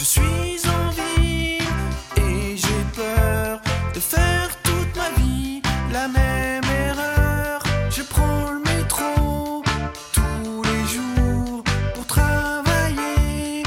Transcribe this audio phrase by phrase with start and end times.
[0.00, 1.66] Je suis en ville
[2.16, 3.60] et j'ai peur
[3.92, 5.60] de faire toute ma vie
[5.92, 7.60] la même erreur.
[7.90, 9.64] Je prends le métro
[10.12, 11.64] tous les jours
[11.96, 13.64] pour travailler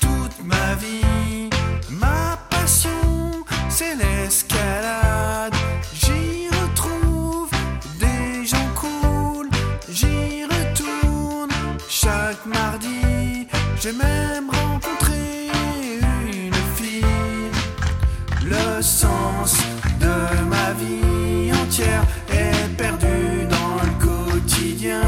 [0.00, 1.50] toute ma vie.
[1.90, 5.54] Ma passion, c'est l'escalade.
[5.92, 7.50] J'y retrouve
[8.00, 9.50] des gens cool,
[9.90, 11.50] j'y retourne
[11.90, 13.48] chaque mardi.
[13.82, 13.92] J'ai
[18.84, 19.56] sens
[19.98, 25.00] de ma vie entière est perdu dans le quotidien.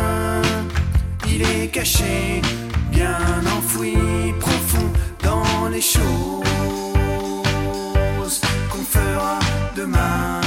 [1.28, 2.40] Il est caché,
[2.90, 3.18] bien
[3.58, 4.90] enfoui, profond
[5.22, 6.00] dans les choses
[8.70, 9.38] qu'on fera
[9.77, 10.45] demain.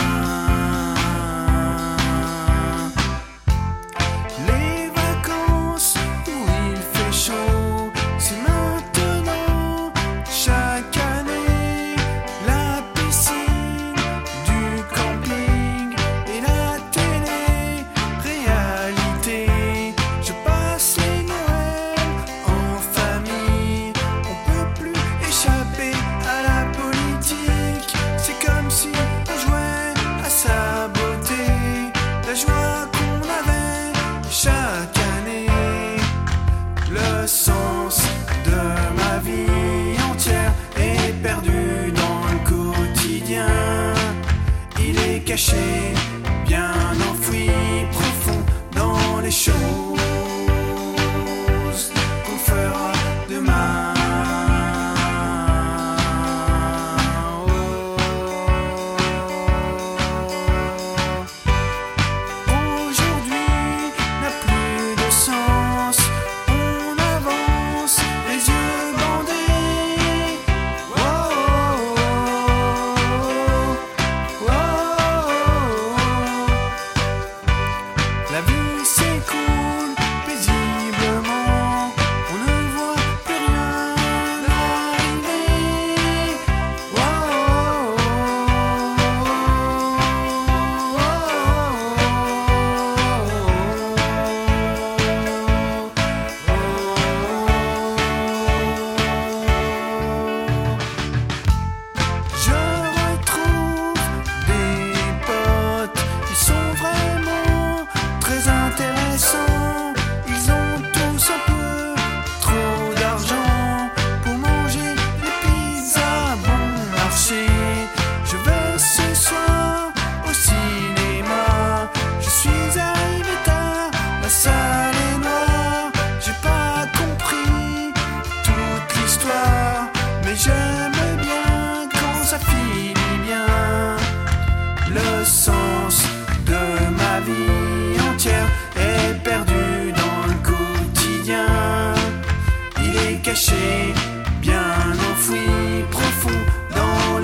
[37.29, 38.01] Le sens
[38.43, 38.57] de
[38.97, 43.45] ma vie entière est perdu dans le quotidien.
[44.79, 45.93] Il est caché,
[46.47, 46.71] bien
[47.11, 47.51] enfoui,
[47.91, 48.43] profond
[48.75, 49.88] dans les choses.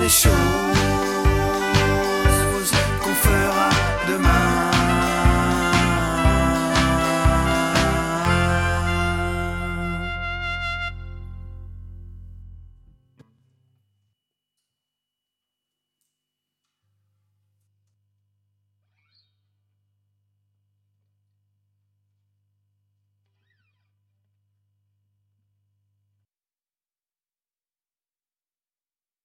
[0.08, 0.65] 树